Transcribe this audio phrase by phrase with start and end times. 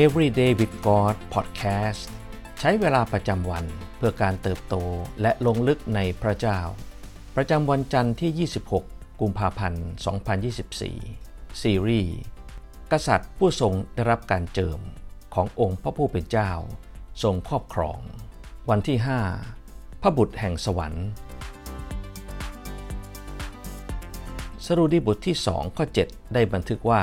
[0.00, 2.02] Everyday with God Podcast
[2.58, 3.64] ใช้เวลาประจำวัน
[3.96, 4.74] เพื่อการเติบโต
[5.22, 6.60] และลงลึกในพระเจ้า
[7.36, 9.86] ประจำวันจันทร์ที่ 26 กุมภาพันธ์
[10.92, 12.16] 2024 ซีรีส์
[12.92, 14.80] กษัตริย์ผู้ทรงได้รับการเจิม
[15.34, 16.50] ขององค์พระผู้เป็นเจ้า
[17.22, 17.98] ทรงครอบครอง
[18.70, 18.98] วันที่
[19.50, 21.06] 5 พระบุตรแห่งสวรรค์
[24.66, 27.00] สรุดีบทที่ 2 ข้อ 7 ได้บันทึกว่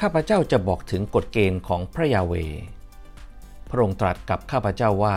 [0.00, 2.34] ข้าพเจ้าจะบอกถึงกฎเกณฑ์ของพระยาเว
[3.68, 5.16] พระองค์ตรัสกับข้าพเจ้าว่า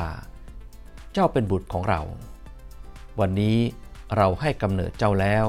[1.13, 2.01] เจ้าเป็นบุตรของเรา
[3.19, 3.57] วันนี้
[4.15, 5.45] เราให้กำเนิดเจ้าแล้ว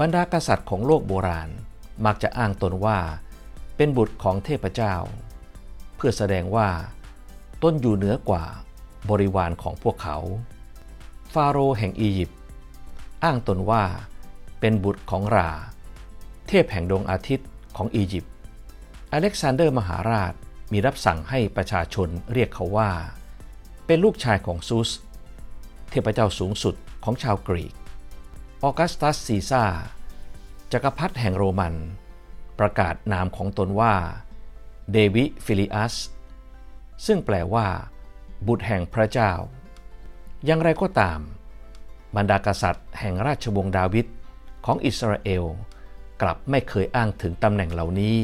[0.00, 1.48] บรรดากษัตริย์ของโลกโบราณ
[2.04, 2.98] มักจะอ้างตนว่า
[3.76, 4.94] เป็นบุตรของเทพเจ้า
[5.96, 6.68] เพื่อแสดงว่า
[7.62, 8.44] ต้นอยู่เหนือกว่า
[9.10, 10.18] บริวารของพวกเขา
[11.32, 12.38] ฟาโรห์แห่งอียิปต์
[13.24, 13.82] อ้างตนว่า
[14.60, 15.50] เป็นบุตรของรา
[16.48, 18.32] เทพแห่งดวงอาทิตย์ ของอียิปต์
[19.12, 20.32] อเล็กซานเดอร์มหาราช
[20.72, 22.90] มีรับสั่งให้ประชาชนเรียกเขาว่า
[23.86, 24.90] เป็นลูกชายของซูส
[25.90, 26.74] เทพเจ้าสูงสุด
[27.04, 27.74] ของชาวกรีก
[28.64, 29.64] ออกัสตัสซีซ่า
[30.72, 31.74] จักรพรรดิแห่งโรมัน
[32.58, 33.94] ประกาศนามของตนว่า
[34.92, 35.94] Divi filius
[37.06, 37.66] ซึ่งแปลว่า
[38.46, 39.32] บุตรแห่งพระเจ้า
[40.46, 41.20] อย่างไรก็ตาม
[42.16, 44.06] บรรดากษัตริย์แห่งราชวงศ์ดาวิด
[44.64, 45.44] ของอิสราเอล
[46.22, 48.16] กลับไม่เคยอ้างถึงตำแหน่งเหล่านี้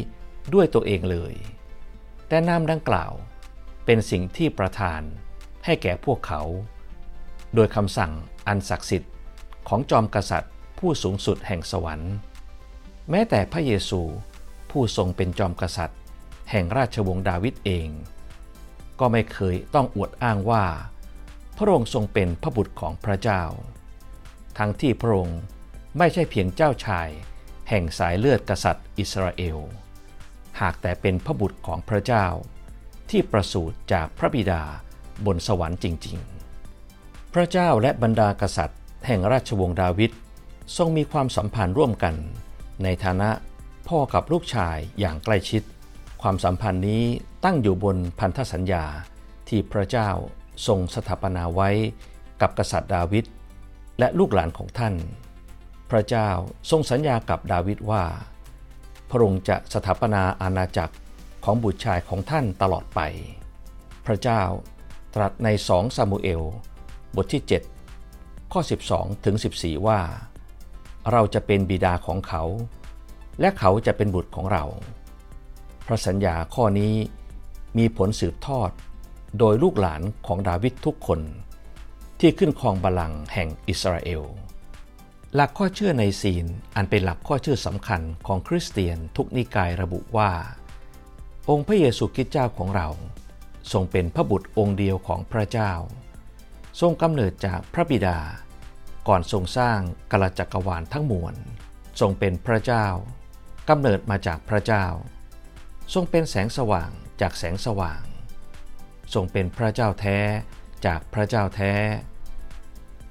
[0.54, 1.34] ด้วยตัวเองเลย
[2.28, 3.12] แต่นามดังกล่าว
[3.84, 5.00] เป็นสิ่งที่ประทาน
[5.64, 6.42] ให้แก่พวกเขา
[7.54, 8.12] โดยคำสั่ง
[8.48, 9.12] อันศักดิ์สิทธิ์
[9.68, 12.12] ของจอมกษัตริย์ ผู้สูงสุดแห่งสวรรค์
[13.10, 14.00] แม้แต่พระเยซู
[14.70, 16.00] ผู้ทรงเป็นจอมกษัตริย์
[16.50, 17.88] แห่งราชวงศ์ดาวิดเอง
[19.00, 20.64] ก็ไม่เคยต้องอวดอ้างว่า
[21.56, 23.42] พระองค์ทรงเป็นพระบุตรของพระเจ้า
[24.58, 25.40] ทั้งที่พระองค์
[25.98, 27.08] ไม่ใช่เพียงเจ้าชาย
[27.74, 29.58] แห่งสายเลือดกษัตริย์อิสราเอล
[30.60, 32.26] หากแต่เป็นพระบุตรของพระเจ้า
[33.10, 34.62] ที่ประสูติจากพระบิดา
[35.26, 36.16] บนสวรรค์จริง
[36.74, 40.10] ๆ พระเจ้าและบรรดากษัตริย์ แห่งราชวงศ์ดาวิด
[40.76, 42.14] ทรงมีความสัมพันธ์ร่วมกัน
[42.82, 43.30] ในฐานะ
[43.88, 45.62] พ่อกับลูกชายอย่างใกล้ชิด
[46.22, 47.04] ความสัมพันธ์นี้
[47.44, 48.84] ตั้งอยู่บนพันธสัญญา
[49.48, 50.10] ที่พระเจ้า
[50.66, 51.70] ทรงสถาปนาไว้
[52.40, 53.24] กับกษัตริย์ดาวิด
[53.98, 54.94] และลูกหลานของท่าน
[55.92, 56.30] พระเจ้า
[56.70, 58.04] ทรงสัญญากับดาวิดว่า
[59.10, 60.94] พระองค์จะสถาปนาอาณาจักร
[61.44, 63.00] ของบุตรชายของท่านตลอดไป
[64.06, 64.42] พระเจ้า
[65.14, 66.42] ตรัสในสองซามูเอล
[67.16, 67.42] บทที่
[67.98, 68.60] 7 ข้อ
[68.92, 70.00] 12 ถึง 14 ว่า
[71.10, 72.42] เราจะเป็นบิดาของเขา
[73.40, 74.64] และเขาจะเป็นบุตรของเรา
[75.86, 76.94] พระสัญญาข้อนี้
[77.78, 78.70] มีผลสืบทอด
[79.38, 81.20] โดยลูกหลานของดาวิดทุกคน
[82.20, 84.22] ที่ขึ้นครองบัลลังก์แห่งอิสราเอล
[85.36, 90.32] หลักข้อเชื่อในซีนอันเป็นหลักข้อเชื่อสำคัญของคริสเตียนทุกนิกายระบุว่า
[91.50, 92.88] องค์พระเยซูคริสต์เจ้าของเรา
[93.72, 95.72] ทรงเป็นพระบุตรองค์เดียวของพระเจ้า
[96.80, 98.18] ทรงกำเนิดจากพระบิดา
[99.08, 99.78] ก่อนทรงสร้าง
[100.12, 101.34] กลจักรวาลทั้งมวล
[102.00, 102.86] ทรงเป็นพระเจ้า
[103.68, 104.86] กำเนิดมาจากพระเจ้า
[105.94, 106.90] ทรงเป็นแสงสว่าง
[107.20, 108.02] จากแสงสว่าง
[109.14, 110.18] ทรงเป็นพระเจ้าแท้
[110.86, 111.72] จากพระเจ้าแท้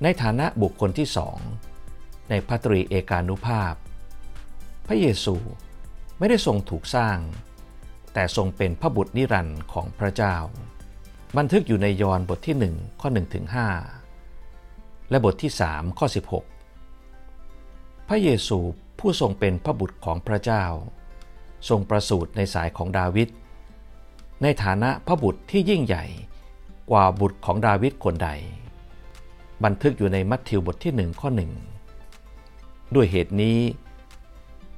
[0.04, 1.40] ในฐานะบุคคลที่สอง
[2.32, 3.74] ในพระตรีเอกานุภาพ
[4.88, 5.36] พระเยซู
[6.18, 7.18] ไม่ได้ทรงถูกสร้าง
[8.14, 10.36] แต่ทรงเป็นพระบุตรนิรันดร์ของพระเจ้า
[11.38, 13.46] บันทึกอยู่ในยอห์นบทที่ 1 ข้อ1ถึง
[14.28, 16.08] 5และบทที่ 3 ข้อ
[16.88, 18.60] 16 พระเยซู
[19.00, 20.64] ผู้ทรงเป็นพระบุตรของพระเจ้า
[21.70, 23.30] ทรงประสูติในสายของดาวิด
[24.44, 26.06] ในฐานะพระบุตรที่ยิ่งใหญ่
[26.92, 28.30] กว่าบุตรของดาวิดคนใด
[29.64, 31.52] บันทึกอยู่ในมัทธิวบทที่หนึ่งข้อหนึ่ง
[32.96, 33.60] ด้วยเหตุนี้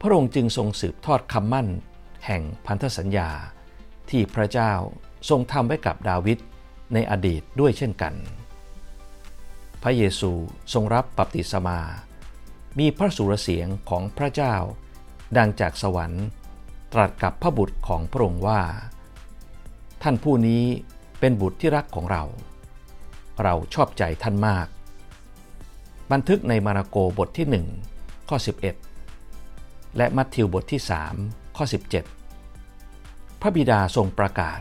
[0.01, 1.67] พระองค์จึงทรงสืบทอดคำมั่น
[2.25, 3.29] แห่งพันธสัญญา
[4.09, 4.73] ที่พระเจ้า
[5.29, 6.37] ทรงทำไว้กับดาวิด
[6.93, 8.13] ในอดีตด้วยเช่นกัน
[9.83, 10.31] พระเยซู
[10.73, 11.79] ทรงรับบัพติศมา
[12.79, 14.55] มีพระสุรเสียงของพระเจ้า
[15.37, 16.25] ดังจากสวรรค์
[16.93, 18.61] ตรัสกับพระบุตรของพระองค์ว่า
[20.03, 20.63] ท่านผู้นี้
[21.19, 22.23] เป็นบุตรที่รักของเรา
[23.43, 24.67] เราชอบใจท่านมาก
[26.11, 27.92] บันทึกในมาระโกบทที่1
[28.29, 28.37] ข้อ
[29.17, 30.81] 11 และมัทธิวบทที่
[31.17, 31.65] 3 ข้อ
[32.51, 34.59] 17 พระบิดาทรงประกาศ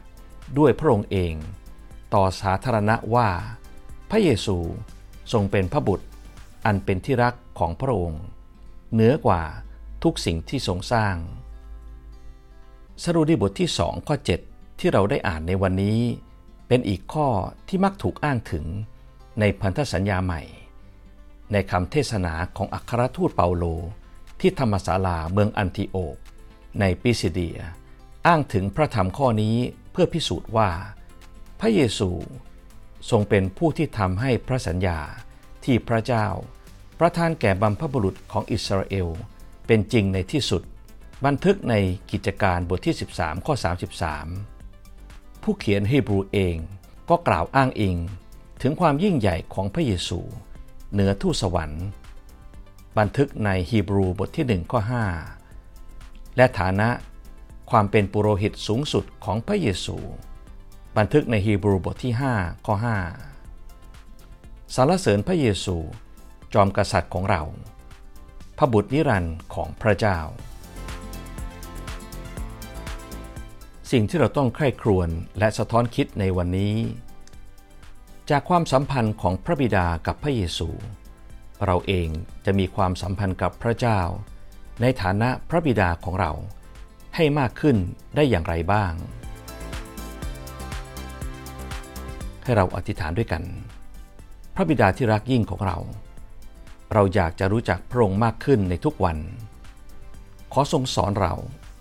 [0.58, 1.34] ด้วยพระองค์เอง
[2.14, 3.28] ต่อสาธารณะว่า
[4.10, 4.58] พระเยซู
[5.32, 6.06] ทรงเป็นพระบุตร
[6.64, 8.22] อันเป็นที่รักของพระองค์
[8.92, 9.42] เหนือกว่า
[10.02, 11.16] ทุกสิ่งที่ทรงสร้าง
[13.02, 14.16] สรุดีบทที่2ข้อ
[14.48, 16.00] 7 ที่เราได้อ่านในวันนี้
[16.68, 17.28] เป็นอีกข้อ
[17.68, 18.64] ที่มักถูกอ้างถึง
[19.40, 20.42] ในพันธสัญญาใหม่
[21.52, 23.64] ในคำเทศนาของอัครทูตเปาโล
[24.40, 26.16] ที่ธรรมศาลาเมืองอันติโอก
[26.81, 27.58] ในปิซิเดีย
[28.26, 29.56] อ้างถึงพระธรรมข้อนี้
[29.93, 30.70] เพื่อพิสูจน์ว่า
[31.60, 32.10] พระเยซู
[33.10, 34.99] ทรงเป็นผู้ที่ทำให้พระสัญญา
[35.64, 36.26] ที่พระเจ้า
[36.99, 39.08] ประทานแก่บัมพบุรุษของอิสราเอล
[39.66, 40.62] เป็นจริงในที่สุด
[41.25, 41.75] บันทึกใน
[42.10, 43.55] กิจการบทที่ 13 ข้อ
[44.48, 46.56] 33 ผู้เขียนฮีบรูเอง
[47.10, 47.96] ก็กล่าวอ้างอิง
[48.62, 50.20] ถึงความยิ่งใหญ่ของพระเยซู
[50.92, 51.84] เหนือทูตสวรรค์
[52.98, 54.80] บันทึกในฮีบรูบทที่1ข้อ
[55.58, 56.88] 5และฐานะ
[57.70, 59.96] ความเป็นปุโรหิตสูงสุดของพระเยซู
[60.96, 62.74] บันทึกในฮีบรูบทที่5ข้อ
[63.56, 65.76] 5สรรเสริญพระเยซู
[66.54, 67.42] จอมกษัตริย์ของเรา
[68.58, 70.18] พระบุตรนิรันดร์ของพระเจ้า
[73.90, 76.74] สิ่งที่เราต้องใคร่ครวญและสะท้อนคิดในวันนี้
[78.34, 80.69] จากความสัมพันธ์ของพระบิดากับพระเยซู
[81.64, 82.08] เราเอง
[82.44, 84.00] จะมีความสัมพันธ์กับพระเจ้า
[84.81, 86.32] ในฐานะพระบิดาของเรา
[87.17, 87.76] ให้มากขึ้น
[88.17, 88.93] ได้อย่างไรบ้าง
[92.43, 93.43] ให้เราอธิษฐานด้วยกัน
[94.55, 95.79] พระบิดาที่รักยิ่งของเรา
[96.93, 99.19] เราอยากจะรู้จักพระองค์มากขึ้นในทุกวัน
[100.52, 101.34] ขอทรงสอนเรา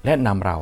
[0.06, 0.58] และนำเรา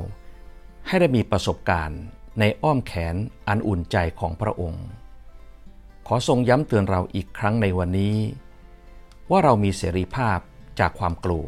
[0.88, 2.02] ให้ได้มีประสบการณ์
[2.40, 3.16] ในอ้อมแขน
[3.48, 4.86] อันอุ่นใจของพระองค์
[6.12, 8.18] ขอทรงย้ำเตือนเราอีกครั้งในวันนี้
[9.30, 10.40] ว่าเรามีเสรีภาพ
[10.80, 11.48] จากความกลัว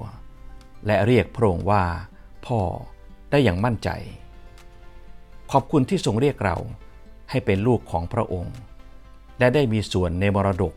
[0.86, 1.84] และเรียกพระองค์ว่า
[2.46, 2.62] พ่อ
[3.31, 3.90] ได้อย่างมั่นใจ
[5.52, 6.58] ขอบคุณที่ทรงเรียกเรา
[7.30, 8.56] ให้เป็นลูกของพระองค์
[9.40, 10.74] และได้มีส่วนในมรดก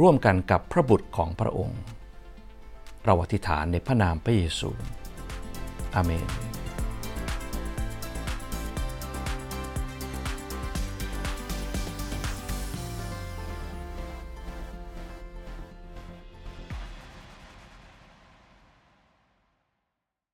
[0.00, 1.80] ร่วมกันกับพระบุตรของพระองค์
[3.04, 4.70] เราอธิษฐานในพระนามพระเยซู
[5.94, 6.47] อาเมน